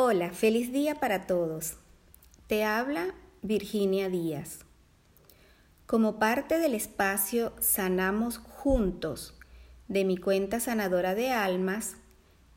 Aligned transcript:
Hola, 0.00 0.30
feliz 0.30 0.70
día 0.70 0.94
para 0.94 1.26
todos. 1.26 1.74
Te 2.46 2.62
habla 2.62 3.16
Virginia 3.42 4.08
Díaz. 4.08 4.60
Como 5.86 6.20
parte 6.20 6.60
del 6.60 6.76
espacio 6.76 7.52
Sanamos 7.58 8.38
Juntos 8.38 9.34
de 9.88 10.04
mi 10.04 10.16
cuenta 10.16 10.60
sanadora 10.60 11.16
de 11.16 11.32
almas, 11.32 11.96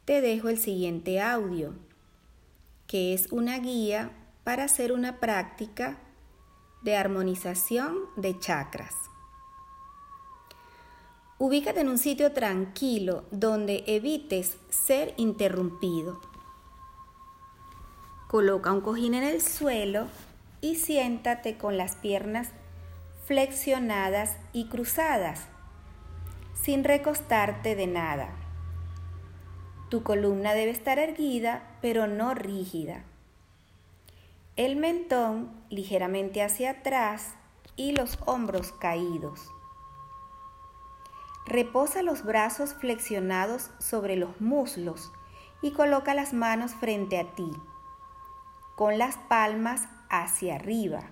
te 0.06 0.22
dejo 0.22 0.50
el 0.50 0.60
siguiente 0.60 1.20
audio, 1.20 1.74
que 2.86 3.16
es 3.16 3.32
una 3.32 3.58
guía 3.58 4.12
para 4.44 4.66
hacer 4.66 4.92
una 4.92 5.20
práctica 5.20 5.98
de 6.84 6.96
armonización 6.96 7.98
de 8.18 8.38
chakras. 8.38 8.94
Ubícate 11.40 11.80
en 11.80 11.90
un 11.90 11.98
sitio 11.98 12.34
tranquilo 12.34 13.26
donde 13.32 13.84
evites 13.88 14.58
ser 14.70 15.16
interrumpido. 15.18 16.31
Coloca 18.32 18.72
un 18.72 18.80
cojín 18.80 19.14
en 19.14 19.24
el 19.24 19.42
suelo 19.42 20.08
y 20.62 20.76
siéntate 20.76 21.58
con 21.58 21.76
las 21.76 21.98
piernas 21.98 22.52
flexionadas 23.26 24.38
y 24.54 24.70
cruzadas, 24.70 25.48
sin 26.54 26.86
recostarte 26.86 27.76
de 27.76 27.88
nada. 27.88 28.30
Tu 29.90 30.02
columna 30.04 30.54
debe 30.54 30.72
estar 30.72 30.98
erguida, 30.98 31.76
pero 31.82 32.08
no 32.08 32.34
rígida. 32.34 33.04
El 34.56 34.78
mentón 34.78 35.52
ligeramente 35.70 36.42
hacia 36.42 36.70
atrás 36.70 37.34
y 37.76 37.92
los 37.92 38.18
hombros 38.26 38.72
caídos. 38.72 39.42
Reposa 41.46 42.02
los 42.02 42.24
brazos 42.24 42.76
flexionados 42.76 43.72
sobre 43.80 44.16
los 44.16 44.40
muslos 44.40 45.12
y 45.62 45.72
coloca 45.72 46.14
las 46.14 46.32
manos 46.32 46.72
frente 46.76 47.20
a 47.20 47.26
ti 47.36 47.52
con 48.76 48.98
las 48.98 49.18
palmas 49.18 49.88
hacia 50.10 50.56
arriba, 50.56 51.04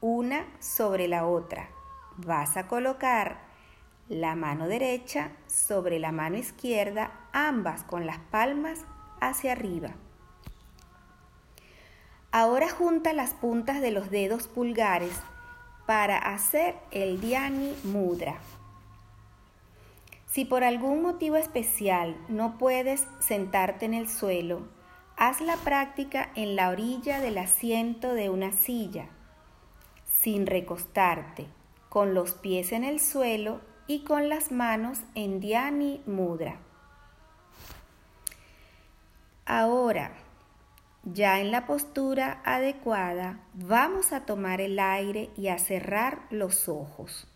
una 0.00 0.46
sobre 0.60 1.08
la 1.08 1.26
otra. 1.26 1.68
Vas 2.16 2.56
a 2.56 2.66
colocar 2.66 3.38
la 4.08 4.34
mano 4.34 4.68
derecha 4.68 5.32
sobre 5.46 5.98
la 5.98 6.12
mano 6.12 6.36
izquierda, 6.36 7.12
ambas 7.32 7.82
con 7.84 8.06
las 8.06 8.18
palmas 8.18 8.80
hacia 9.20 9.52
arriba. 9.52 9.90
Ahora 12.30 12.68
junta 12.68 13.12
las 13.12 13.34
puntas 13.34 13.80
de 13.80 13.90
los 13.90 14.10
dedos 14.10 14.48
pulgares 14.48 15.12
para 15.86 16.18
hacer 16.18 16.76
el 16.90 17.20
Dhyani 17.20 17.74
Mudra. 17.84 18.36
Si 20.26 20.44
por 20.44 20.62
algún 20.62 21.02
motivo 21.02 21.36
especial 21.36 22.16
no 22.28 22.58
puedes 22.58 23.06
sentarte 23.18 23.86
en 23.86 23.94
el 23.94 24.08
suelo, 24.08 24.68
Haz 25.20 25.40
la 25.40 25.56
práctica 25.56 26.30
en 26.36 26.54
la 26.54 26.68
orilla 26.68 27.20
del 27.20 27.38
asiento 27.38 28.14
de 28.14 28.30
una 28.30 28.52
silla, 28.52 29.06
sin 30.06 30.46
recostarte, 30.46 31.48
con 31.88 32.14
los 32.14 32.34
pies 32.34 32.70
en 32.70 32.84
el 32.84 33.00
suelo 33.00 33.60
y 33.88 34.04
con 34.04 34.28
las 34.28 34.52
manos 34.52 35.00
en 35.16 35.40
Dhyani 35.40 36.04
Mudra. 36.06 36.60
Ahora, 39.44 40.12
ya 41.02 41.40
en 41.40 41.50
la 41.50 41.66
postura 41.66 42.40
adecuada, 42.44 43.40
vamos 43.54 44.12
a 44.12 44.24
tomar 44.24 44.60
el 44.60 44.78
aire 44.78 45.30
y 45.36 45.48
a 45.48 45.58
cerrar 45.58 46.20
los 46.30 46.68
ojos. 46.68 47.26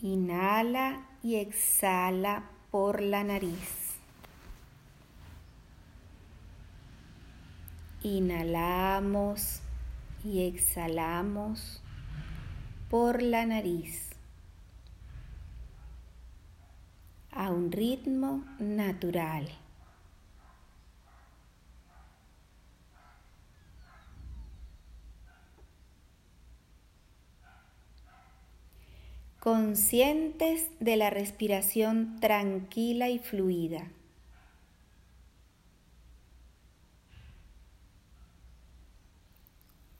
Inhala 0.00 1.06
y 1.22 1.36
exhala 1.36 2.55
por 2.78 3.00
la 3.00 3.24
nariz. 3.24 3.96
Inhalamos 8.02 9.60
y 10.22 10.42
exhalamos 10.46 11.80
por 12.90 13.22
la 13.22 13.46
nariz 13.46 14.10
a 17.30 17.50
un 17.50 17.72
ritmo 17.72 18.44
natural. 18.58 19.48
Conscientes 29.46 30.68
de 30.80 30.96
la 30.96 31.08
respiración 31.08 32.18
tranquila 32.18 33.10
y 33.10 33.20
fluida. 33.20 33.92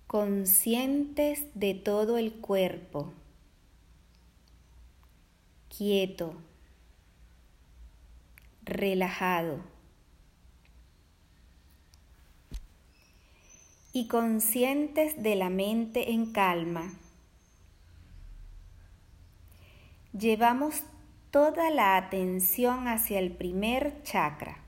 Conscientes 0.09 1.45
de 1.55 1.75
todo 1.75 2.19
el 2.19 2.33
cuerpo, 2.33 3.13
quieto, 5.69 6.35
relajado. 8.65 9.61
Y 13.93 14.09
conscientes 14.09 15.23
de 15.23 15.37
la 15.37 15.51
mente 15.51 16.11
en 16.11 16.33
calma 16.33 16.99
llevamos 20.19 20.83
toda 21.31 21.71
la 21.71 21.97
atención 21.97 22.89
hacia 22.89 23.19
el 23.19 23.33
primer 23.33 24.03
chakra, 24.03 24.59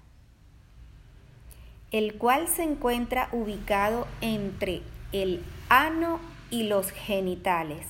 el 1.90 2.18
cual 2.18 2.48
se 2.48 2.64
encuentra 2.64 3.28
ubicado 3.32 4.06
entre 4.20 4.82
el 5.12 5.42
ano 5.68 6.20
y 6.50 6.64
los 6.64 6.90
genitales. 6.90 7.86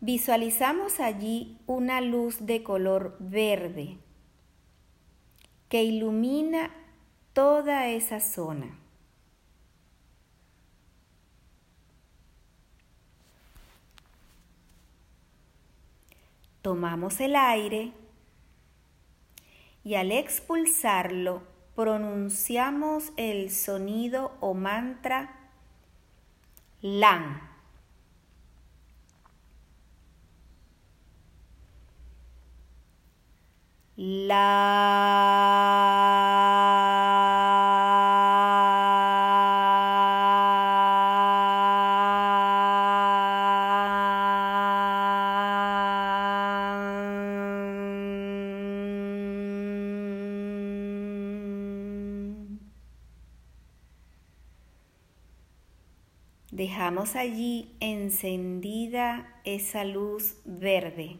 Visualizamos 0.00 1.00
allí 1.00 1.58
una 1.66 2.00
luz 2.00 2.46
de 2.46 2.62
color 2.62 3.16
verde 3.18 3.98
que 5.68 5.84
ilumina 5.84 6.70
toda 7.32 7.88
esa 7.88 8.20
zona. 8.20 8.79
Tomamos 16.62 17.20
el 17.20 17.36
aire 17.36 17.92
y 19.82 19.94
al 19.94 20.12
expulsarlo 20.12 21.42
pronunciamos 21.74 23.12
el 23.16 23.50
sonido 23.50 24.32
o 24.40 24.52
mantra 24.52 25.50
LAN. 26.82 27.48
La 33.96 34.40
Dejamos 56.60 57.16
allí 57.16 57.74
encendida 57.80 59.40
esa 59.44 59.82
luz 59.82 60.36
verde. 60.44 61.16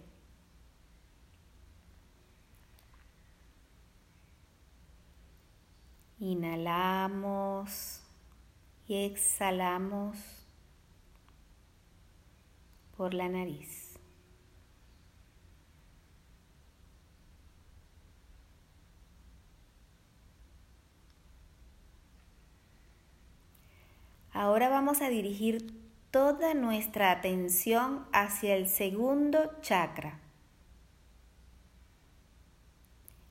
Inhalamos 6.19 8.03
y 8.87 9.07
exhalamos 9.07 10.19
por 12.95 13.15
la 13.15 13.31
nariz. 13.31 13.90
Ahora 24.41 24.71
vamos 24.71 25.03
a 25.03 25.11
dirigir 25.11 25.71
toda 26.11 26.55
nuestra 26.55 27.11
atención 27.11 28.07
hacia 28.11 28.57
el 28.57 28.69
segundo 28.69 29.51
chakra, 29.61 30.19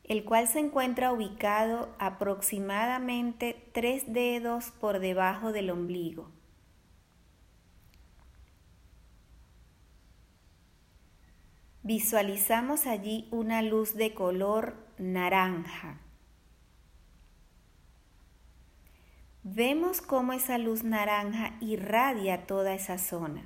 el 0.04 0.24
cual 0.24 0.48
se 0.48 0.60
encuentra 0.60 1.12
ubicado 1.12 1.90
aproximadamente 1.98 3.72
tres 3.74 4.14
dedos 4.14 4.70
por 4.70 5.00
debajo 5.00 5.52
del 5.52 5.72
ombligo. 5.72 6.30
Visualizamos 11.82 12.86
allí 12.86 13.28
una 13.32 13.64
luz 13.64 13.96
de 13.96 14.14
color 14.14 14.76
naranja. 15.00 15.98
Vemos 19.52 20.00
cómo 20.00 20.34
esa 20.34 20.60
luz 20.60 20.84
naranja 20.84 21.56
irradia 21.60 22.46
toda 22.46 22.76
esa 22.76 23.00
zona. 23.00 23.42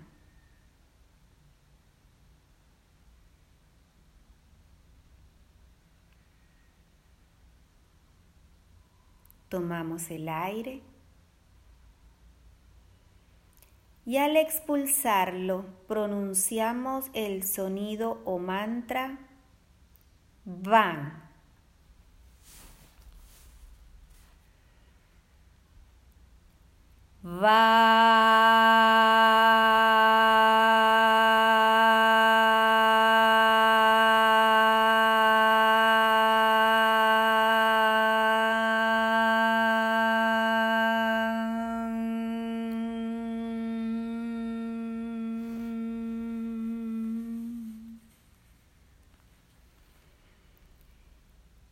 Tomamos 9.47 10.11
el 10.11 10.27
aire 10.27 10.81
y 14.05 14.17
al 14.17 14.35
expulsarlo 14.35 15.65
pronunciamos 15.87 17.09
el 17.13 17.43
sonido 17.43 18.21
o 18.25 18.39
mantra 18.39 19.19
van. 20.43 21.22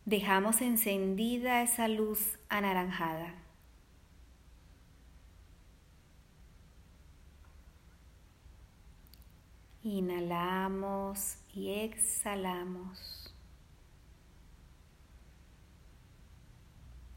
Dejamos 0.06 0.62
encendida 0.62 1.62
esa 1.62 1.88
luz 1.88 2.38
anaranjada. 2.48 3.51
Inhalamos 9.92 11.36
y 11.52 11.68
exhalamos 11.68 13.30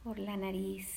por 0.04 0.20
la 0.20 0.36
nariz. 0.36 0.90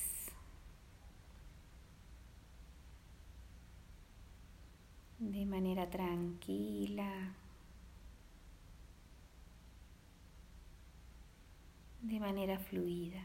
De 5.19 5.45
manera 5.45 5.89
tranquila. 5.89 7.33
de 12.01 12.19
manera 12.19 12.57
fluida. 12.57 13.23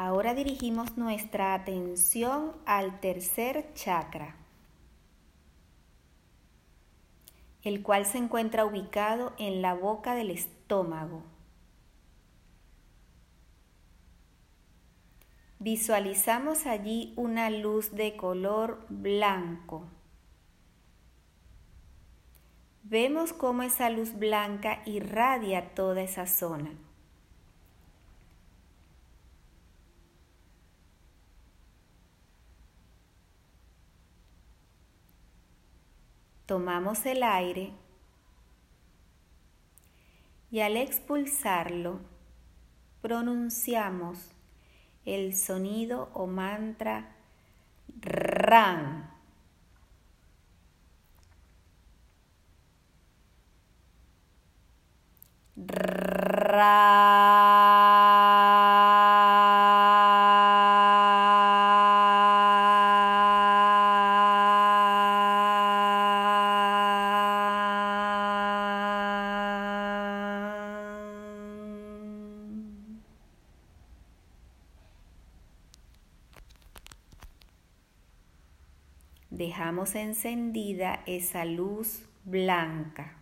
Ahora 0.00 0.32
dirigimos 0.32 0.96
nuestra 0.96 1.54
atención 1.54 2.52
al 2.66 3.00
tercer 3.00 3.74
chakra, 3.74 4.36
el 7.62 7.82
cual 7.82 8.06
se 8.06 8.18
encuentra 8.18 8.64
ubicado 8.64 9.32
en 9.38 9.60
la 9.60 9.74
boca 9.74 10.14
del 10.14 10.30
estómago. 10.30 11.24
Visualizamos 15.58 16.66
allí 16.66 17.12
una 17.16 17.50
luz 17.50 17.90
de 17.90 18.16
color 18.16 18.86
blanco 18.88 19.88
Vemos 22.84 23.32
cómo 23.32 23.64
esa 23.64 23.90
luz 23.90 24.14
blanca 24.14 24.80
irradia 24.86 25.74
toda 25.74 26.00
esa 26.00 26.26
zona. 26.26 26.70
Tomamos 36.48 37.04
el 37.04 37.22
aire 37.24 37.74
y 40.50 40.60
al 40.60 40.78
expulsarlo 40.78 42.00
pronunciamos 43.02 44.30
el 45.04 45.36
sonido 45.36 46.08
o 46.14 46.26
mantra 46.26 47.14
RAN. 48.00 49.10
Encendida 79.78 81.02
esa 81.06 81.44
luz 81.44 82.02
blanca. 82.24 83.12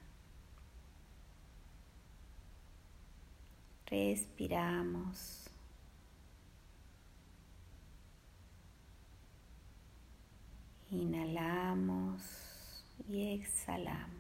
Respiramos. 3.87 5.51
Inhalamos 10.91 12.23
y 13.07 13.35
exhalamos. 13.35 14.17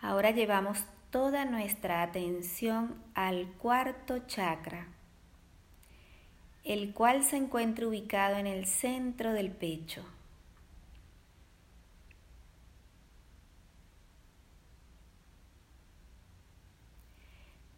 Ahora 0.00 0.30
llevamos 0.30 0.84
toda 1.10 1.44
nuestra 1.44 2.02
atención 2.02 3.02
al 3.14 3.52
cuarto 3.58 4.20
chakra 4.26 4.88
el 6.64 6.92
cual 6.92 7.24
se 7.24 7.36
encuentra 7.36 7.88
ubicado 7.88 8.36
en 8.36 8.46
el 8.46 8.66
centro 8.66 9.32
del 9.32 9.50
pecho. 9.50 10.04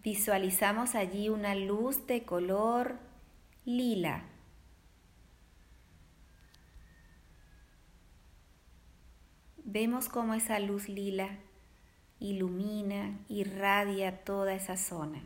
Visualizamos 0.02 0.96
allí 0.96 1.28
una 1.28 1.54
luz 1.54 2.06
de 2.08 2.24
color 2.24 2.98
lila. 3.64 4.24
Vemos 9.64 10.08
cómo 10.08 10.34
esa 10.34 10.58
luz 10.58 10.88
lila 10.88 11.38
ilumina, 12.22 13.18
irradia 13.28 14.24
toda 14.24 14.54
esa 14.54 14.76
zona. 14.76 15.20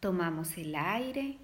Tomamos 0.00 0.58
el 0.58 0.74
aire 0.74 1.38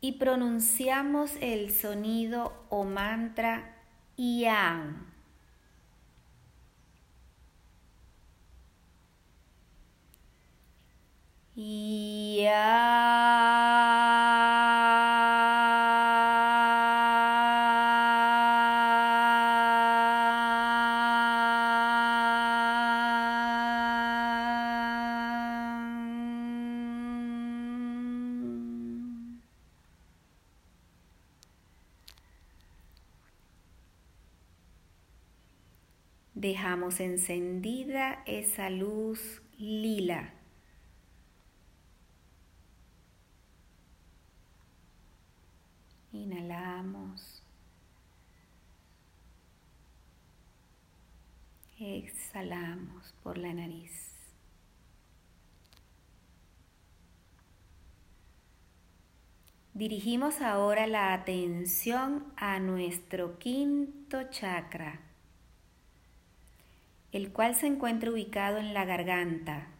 y 0.00 0.12
pronunciamos 0.12 1.32
el 1.40 1.72
sonido 1.72 2.52
o 2.68 2.84
mantra 2.84 3.74
Yang. 4.16 5.15
Dejamos 36.36 37.00
encendida 37.00 38.22
esa 38.26 38.68
luz 38.68 39.40
lila. 39.58 40.35
Inhalamos. 46.26 47.40
Exhalamos 51.78 53.14
por 53.22 53.38
la 53.38 53.54
nariz. 53.54 53.92
Dirigimos 59.72 60.40
ahora 60.40 60.88
la 60.88 61.12
atención 61.12 62.24
a 62.36 62.58
nuestro 62.58 63.38
quinto 63.38 64.24
chakra, 64.30 64.98
el 67.12 67.30
cual 67.30 67.54
se 67.54 67.68
encuentra 67.68 68.10
ubicado 68.10 68.58
en 68.58 68.74
la 68.74 68.84
garganta 68.84 69.75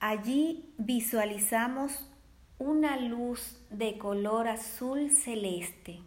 Allí 0.00 0.72
visualizamos 0.78 2.08
una 2.58 2.96
luz 2.96 3.60
de 3.70 3.98
color 3.98 4.46
azul 4.46 5.10
celeste. 5.10 6.00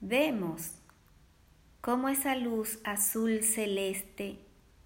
Vemos 0.00 0.78
cómo 1.80 2.08
esa 2.08 2.36
luz 2.36 2.78
azul 2.84 3.42
celeste 3.42 4.38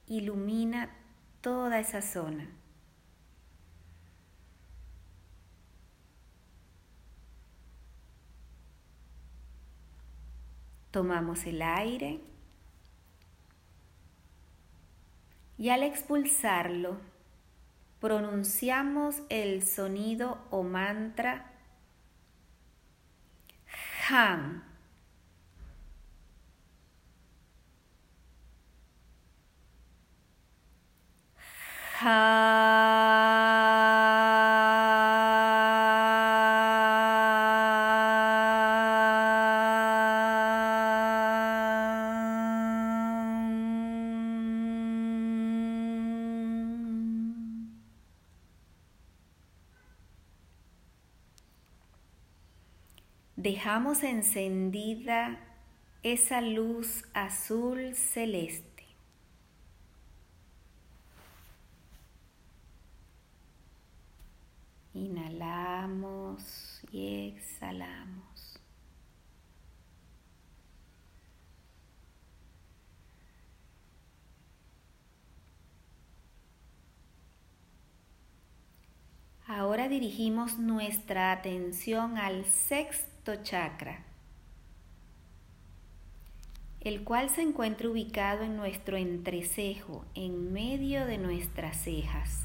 ilumina 0.06 0.96
toda 1.42 1.78
esa 1.78 2.00
zona. 2.00 2.48
Tomamos 10.90 11.44
el 11.44 11.60
aire 11.60 12.18
y 15.58 15.70
al 15.70 15.82
expulsarlo 15.82 16.96
pronunciamos 18.00 19.22
el 19.28 19.66
sonido 19.66 20.38
o 20.50 20.62
mantra 20.62 21.52
Han. 24.08 24.68
Dejamos 53.38 54.02
encendida 54.02 55.38
esa 56.02 56.40
luz 56.40 57.04
azul 57.14 57.94
celeste. 57.94 58.84
Inhalamos 64.92 66.80
y 66.90 67.28
exhalamos. 67.28 68.58
Ahora 79.46 79.88
dirigimos 79.88 80.58
nuestra 80.58 81.30
atención 81.30 82.18
al 82.18 82.44
sexto 82.46 83.17
chakra, 83.36 84.04
el 86.80 87.04
cual 87.04 87.28
se 87.30 87.42
encuentra 87.42 87.88
ubicado 87.88 88.44
en 88.44 88.56
nuestro 88.56 88.96
entrecejo, 88.96 90.04
en 90.14 90.52
medio 90.52 91.06
de 91.06 91.18
nuestras 91.18 91.76
cejas. 91.76 92.44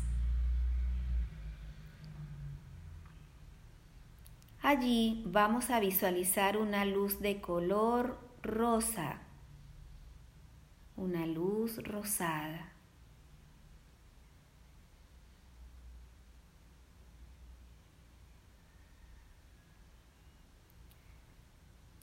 Allí 4.62 5.24
vamos 5.26 5.70
a 5.70 5.80
visualizar 5.80 6.58
una 6.58 6.86
luz 6.86 7.20
de 7.20 7.42
color 7.42 8.18
rosa, 8.42 9.22
una 10.96 11.26
luz 11.26 11.84
rosada. 11.84 12.73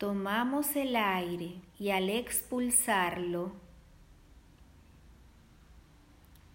Tomamos 0.00 0.76
el 0.76 0.96
aire 0.96 1.56
y 1.78 1.90
al 1.90 2.08
expulsarlo, 2.08 3.52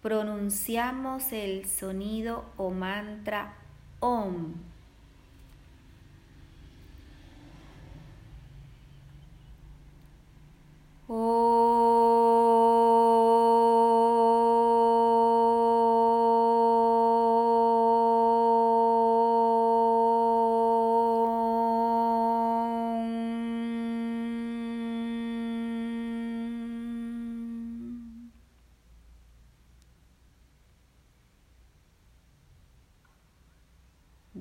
pronunciamos 0.02 1.30
el 1.30 1.64
sonido 1.64 2.44
o 2.56 2.70
mantra 2.72 3.54
OM 4.00 4.54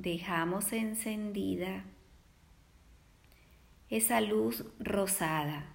dejamos 0.05 0.71
encendida 0.71 1.83
esa 3.89 4.21
luz 4.21 4.63
rosada. 4.77 5.65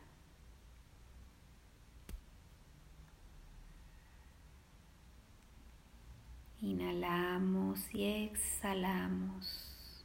Inhalamos 6.60 7.92
y 7.92 8.04
exhalamos 8.04 10.04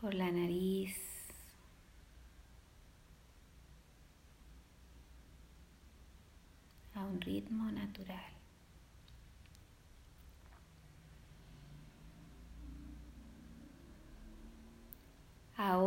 por 0.00 0.14
la 0.14 0.32
nariz. 0.32 0.96
a 6.96 7.04
un 7.06 7.20
ritmo 7.20 7.72
natural. 7.72 8.33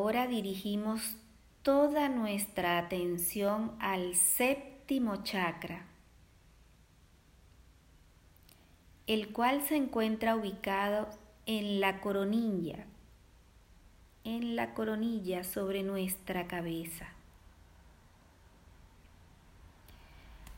Ahora 0.08 0.26
dirigimos 0.26 1.18
toda 1.64 2.08
nuestra 2.08 2.78
atención 2.78 3.76
al 3.82 4.16
séptimo 4.16 5.22
chakra 5.24 5.86
el 9.06 9.34
cual 9.34 9.62
se 9.68 9.76
encuentra 9.76 10.38
ubicado 10.38 11.10
en 11.46 11.82
la 11.82 12.00
coronilla, 12.00 12.86
en 14.24 14.56
la 14.56 14.74
coronilla 14.74 15.44
sobre 15.44 15.84
nuestra 15.84 16.48
cabeza. 16.48 17.10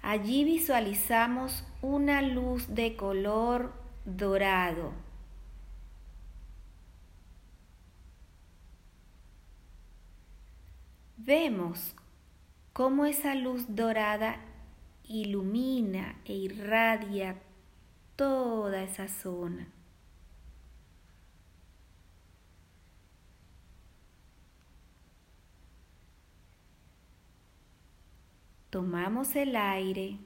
Allí 0.03 0.44
visualizamos 0.44 1.63
una 1.82 2.22
luz 2.22 2.75
de 2.75 2.96
color 2.96 3.74
dorado. 4.06 5.09
Vemos 11.21 11.93
cómo 12.71 13.05
esa 13.05 13.35
luz 13.35 13.65
dorada 13.67 14.39
ilumina 15.03 16.15
e 16.23 16.33
irradia 16.33 17.35
toda 18.15 18.81
esa 18.83 19.09
zona. 19.09 19.67
Tomamos 28.69 29.35
el 29.35 29.57
aire 29.57 30.19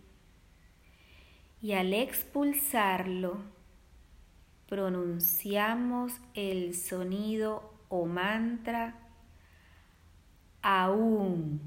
y 1.59 1.71
al 1.71 1.91
expulsarlo 1.95 3.41
pronunciamos 4.69 6.13
el 6.35 6.75
sonido 6.75 7.73
o 7.89 8.05
mantra 8.05 9.02
aún. 10.63 11.59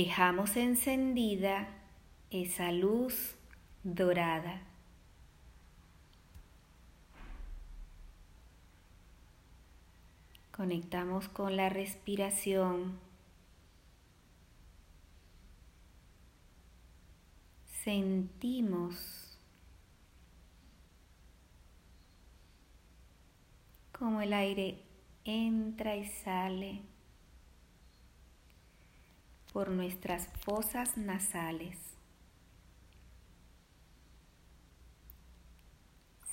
Dejamos 0.00 0.56
encendida 0.56 1.66
esa 2.30 2.70
luz 2.70 3.34
dorada. 3.82 4.62
Conectamos 10.52 11.28
con 11.28 11.56
la 11.56 11.68
respiración. 11.68 13.00
Sentimos 17.82 19.36
como 23.90 24.20
el 24.20 24.32
aire 24.32 24.80
entra 25.24 25.96
y 25.96 26.06
sale 26.06 26.82
por 29.52 29.70
nuestras 29.70 30.28
fosas 30.44 30.96
nasales. 30.96 31.76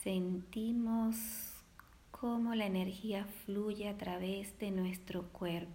Sentimos 0.04 1.16
cómo 2.12 2.54
la 2.54 2.66
energía 2.66 3.26
fluye 3.46 3.90
a 3.90 3.98
través 3.98 4.58
de 4.60 4.72
nuestro 4.72 5.24
cuerpo. 5.30 5.72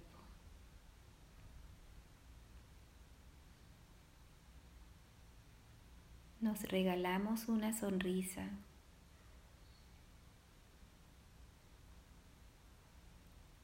Nos 6.41 6.63
regalamos 6.63 7.49
una 7.49 7.79
sonrisa. 7.79 8.49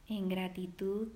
En 0.09 0.29
gratitud 0.29 1.09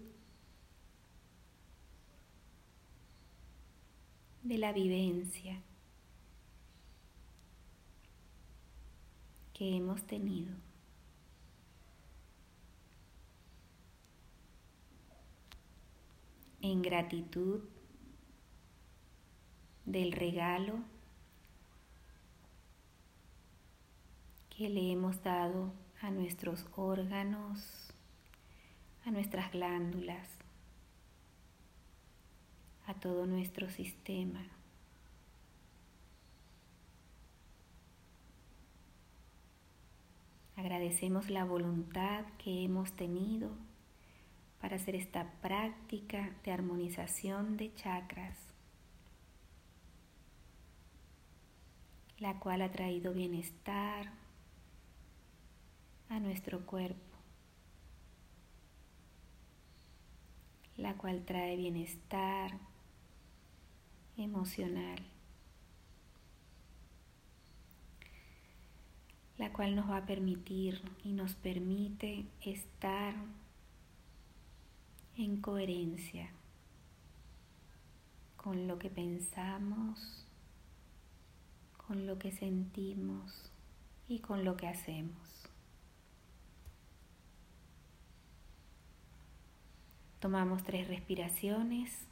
de 4.43 4.59
la 4.59 4.73
vivencia 4.73 5.61
que 9.53 9.77
hemos 9.77 10.03
tenido. 10.07 10.55
En 16.63 16.83
gratitud 16.83 17.61
del 19.85 20.13
regalo 20.13 20.79
que 24.51 24.69
le 24.69 24.93
hemos 24.93 25.23
dado 25.23 25.73
a 26.01 26.11
nuestros 26.11 26.67
órganos, 26.77 27.93
a 29.05 29.11
nuestras 29.11 29.53
glándulas, 29.53 30.29
a 32.91 32.95
todo 32.95 33.25
nuestro 33.25 33.71
sistema. 33.71 34.45
Agradecemos 40.57 41.31
la 41.31 41.45
voluntad 41.45 42.25
que 42.37 42.65
hemos 42.65 42.93
tenido 42.93 43.51
para 44.61 44.75
hacer 44.75 44.97
esta 44.97 45.31
práctica 45.41 46.35
de 46.45 46.51
armonización 46.51 47.57
de 47.57 47.73
chakras, 47.75 48.37
la 52.19 52.41
cual 52.41 52.61
ha 52.63 52.73
traído 52.73 53.15
bienestar 53.15 54.11
a 56.09 56.19
nuestro 56.19 56.67
cuerpo, 56.67 57.17
la 60.77 60.95
cual 60.95 61.25
trae 61.25 61.57
bienestar 61.57 62.70
emocional, 64.23 64.99
la 69.39 69.53
cual 69.53 69.75
nos 69.75 69.89
va 69.89 69.99
a 69.99 70.07
permitir 70.07 70.83
y 71.03 71.13
nos 71.13 71.35
permite 71.35 72.27
estar 72.43 73.15
en 75.17 75.41
coherencia 75.41 76.31
con 78.37 78.67
lo 78.67 78.79
que 78.79 78.91
pensamos, 78.91 80.27
con 81.87 82.07
lo 82.07 82.19
que 82.19 82.33
sentimos 82.33 83.51
y 84.09 84.21
con 84.21 84.45
lo 84.45 84.57
que 84.57 84.67
hacemos. 84.67 85.41
Tomamos 90.21 90.63
tres 90.65 90.89
respiraciones. 90.89 92.10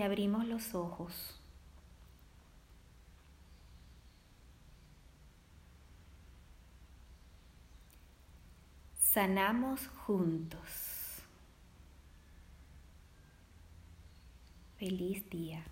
Y 0.00 0.02
abrimos 0.02 0.46
los 0.46 0.74
ojos. 0.74 1.38
Sanamos 8.98 9.88
juntos. 9.88 11.20
Feliz 14.78 15.28
día. 15.28 15.62